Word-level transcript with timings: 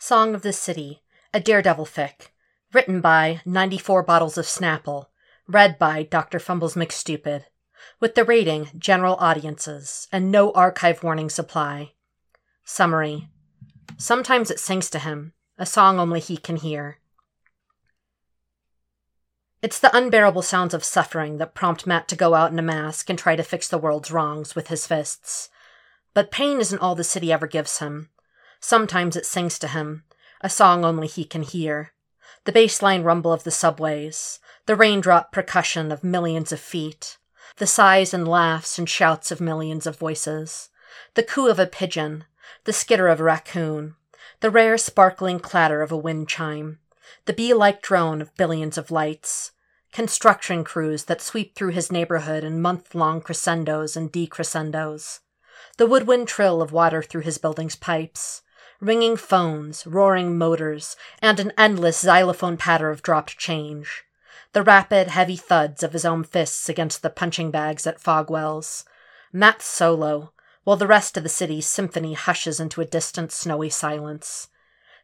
Song 0.00 0.32
of 0.32 0.42
the 0.42 0.52
City, 0.52 1.02
a 1.34 1.40
Daredevil 1.40 1.84
fic, 1.84 2.28
written 2.72 3.00
by 3.00 3.40
94 3.44 4.04
Bottles 4.04 4.38
of 4.38 4.44
Snapple, 4.44 5.06
read 5.48 5.76
by 5.76 6.04
Dr. 6.04 6.38
Fumbles 6.38 6.76
McStupid, 6.76 7.46
with 7.98 8.14
the 8.14 8.24
rating 8.24 8.70
General 8.78 9.16
Audiences 9.16 10.06
and 10.12 10.30
no 10.30 10.52
archive 10.52 11.02
warnings 11.02 11.36
apply. 11.36 11.94
Summary 12.64 13.28
Sometimes 13.96 14.52
it 14.52 14.60
sings 14.60 14.88
to 14.90 15.00
him, 15.00 15.32
a 15.58 15.66
song 15.66 15.98
only 15.98 16.20
he 16.20 16.36
can 16.36 16.56
hear. 16.56 16.98
It's 19.62 19.80
the 19.80 19.94
unbearable 19.94 20.42
sounds 20.42 20.74
of 20.74 20.84
suffering 20.84 21.38
that 21.38 21.56
prompt 21.56 21.88
Matt 21.88 22.06
to 22.08 22.16
go 22.16 22.34
out 22.34 22.52
in 22.52 22.58
a 22.60 22.62
mask 22.62 23.10
and 23.10 23.18
try 23.18 23.34
to 23.34 23.42
fix 23.42 23.66
the 23.66 23.78
world's 23.78 24.12
wrongs 24.12 24.54
with 24.54 24.68
his 24.68 24.86
fists. 24.86 25.50
But 26.14 26.30
pain 26.30 26.60
isn't 26.60 26.78
all 26.78 26.94
the 26.94 27.02
city 27.02 27.32
ever 27.32 27.48
gives 27.48 27.80
him. 27.80 28.10
Sometimes 28.60 29.16
it 29.16 29.26
sings 29.26 29.58
to 29.60 29.68
him, 29.68 30.04
a 30.40 30.50
song 30.50 30.84
only 30.84 31.06
he 31.06 31.24
can 31.24 31.42
hear. 31.42 31.92
The 32.44 32.52
baseline 32.52 33.04
rumble 33.04 33.32
of 33.32 33.44
the 33.44 33.50
subways, 33.50 34.40
the 34.66 34.76
raindrop 34.76 35.32
percussion 35.32 35.90
of 35.92 36.04
millions 36.04 36.52
of 36.52 36.60
feet, 36.60 37.18
the 37.56 37.66
sighs 37.66 38.12
and 38.12 38.26
laughs 38.26 38.78
and 38.78 38.88
shouts 38.88 39.30
of 39.30 39.40
millions 39.40 39.86
of 39.86 39.96
voices, 39.96 40.70
the 41.14 41.22
coo 41.22 41.48
of 41.48 41.58
a 41.58 41.66
pigeon, 41.66 42.24
the 42.64 42.72
skitter 42.72 43.08
of 43.08 43.20
a 43.20 43.24
raccoon, 43.24 43.96
the 44.40 44.50
rare 44.50 44.76
sparkling 44.78 45.40
clatter 45.40 45.82
of 45.82 45.90
a 45.90 45.96
wind 45.96 46.28
chime, 46.28 46.78
the 47.24 47.32
bee 47.32 47.54
like 47.54 47.82
drone 47.82 48.20
of 48.20 48.36
billions 48.36 48.76
of 48.76 48.90
lights, 48.90 49.52
construction 49.92 50.64
crews 50.64 51.04
that 51.04 51.22
sweep 51.22 51.54
through 51.54 51.70
his 51.70 51.90
neighborhood 51.90 52.44
in 52.44 52.60
month 52.60 52.94
long 52.94 53.20
crescendos 53.20 53.96
and 53.96 54.12
decrescendos, 54.12 55.20
the 55.76 55.86
woodwind 55.86 56.28
trill 56.28 56.60
of 56.60 56.72
water 56.72 57.02
through 57.02 57.22
his 57.22 57.38
building's 57.38 57.76
pipes, 57.76 58.42
ringing 58.80 59.16
phones, 59.16 59.86
roaring 59.86 60.36
motors, 60.36 60.96
and 61.20 61.40
an 61.40 61.52
endless 61.56 62.00
xylophone 62.00 62.56
patter 62.56 62.90
of 62.90 63.02
dropped 63.02 63.38
change, 63.38 64.04
the 64.52 64.62
rapid, 64.62 65.08
heavy 65.08 65.36
thuds 65.36 65.82
of 65.82 65.92
his 65.92 66.04
own 66.04 66.24
fists 66.24 66.68
against 66.68 67.02
the 67.02 67.10
punching 67.10 67.50
bags 67.50 67.86
at 67.86 68.00
Fogwell's, 68.00 68.84
Matt's 69.32 69.66
solo, 69.66 70.32
while 70.64 70.76
the 70.76 70.86
rest 70.86 71.16
of 71.16 71.22
the 71.22 71.28
city's 71.28 71.66
symphony 71.66 72.14
hushes 72.14 72.60
into 72.60 72.80
a 72.80 72.86
distant, 72.86 73.32
snowy 73.32 73.70
silence. 73.70 74.48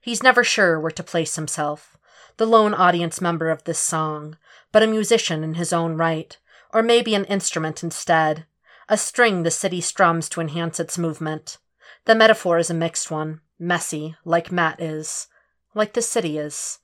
He's 0.00 0.22
never 0.22 0.44
sure 0.44 0.78
where 0.78 0.90
to 0.90 1.02
place 1.02 1.36
himself, 1.36 1.96
the 2.36 2.46
lone 2.46 2.74
audience 2.74 3.20
member 3.20 3.50
of 3.50 3.64
this 3.64 3.78
song, 3.78 4.36
but 4.72 4.82
a 4.82 4.86
musician 4.86 5.44
in 5.44 5.54
his 5.54 5.72
own 5.72 5.96
right, 5.96 6.36
or 6.72 6.82
maybe 6.82 7.14
an 7.14 7.24
instrument 7.26 7.82
instead, 7.82 8.46
a 8.88 8.98
string 8.98 9.42
the 9.42 9.50
city 9.50 9.80
strums 9.80 10.28
to 10.28 10.40
enhance 10.40 10.78
its 10.78 10.98
movement. 10.98 11.58
The 12.06 12.14
metaphor 12.14 12.58
is 12.58 12.68
a 12.68 12.74
mixed 12.74 13.10
one, 13.10 13.40
messy, 13.58 14.14
like 14.24 14.52
Matt 14.52 14.80
is, 14.80 15.26
like 15.74 15.94
the 15.94 16.02
city 16.02 16.36
is. 16.36 16.78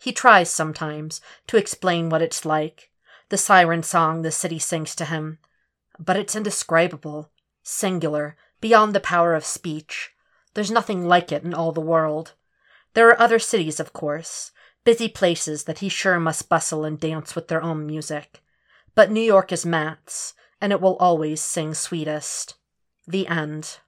He 0.00 0.12
tries 0.12 0.48
sometimes 0.48 1.20
to 1.48 1.56
explain 1.56 2.08
what 2.08 2.22
it's 2.22 2.44
like, 2.44 2.90
the 3.30 3.36
siren 3.36 3.82
song 3.82 4.22
the 4.22 4.30
city 4.30 4.58
sings 4.58 4.94
to 4.96 5.04
him, 5.04 5.38
but 5.98 6.16
it's 6.16 6.36
indescribable, 6.36 7.30
singular, 7.62 8.36
beyond 8.60 8.94
the 8.94 9.00
power 9.00 9.34
of 9.34 9.44
speech. 9.44 10.10
There's 10.54 10.70
nothing 10.70 11.04
like 11.04 11.32
it 11.32 11.42
in 11.42 11.52
all 11.52 11.72
the 11.72 11.80
world. 11.80 12.34
There 12.94 13.08
are 13.08 13.20
other 13.20 13.38
cities, 13.38 13.80
of 13.80 13.92
course, 13.92 14.52
busy 14.84 15.08
places 15.08 15.64
that 15.64 15.78
he 15.80 15.88
sure 15.88 16.18
must 16.20 16.48
bustle 16.48 16.84
and 16.84 16.98
dance 16.98 17.34
with 17.34 17.48
their 17.48 17.62
own 17.62 17.86
music. 17.86 18.42
But 18.94 19.10
New 19.10 19.20
York 19.20 19.52
is 19.52 19.66
Matt's, 19.66 20.34
and 20.60 20.72
it 20.72 20.80
will 20.80 20.96
always 20.96 21.40
sing 21.40 21.74
sweetest. 21.74 22.54
The 23.06 23.26
end. 23.26 23.78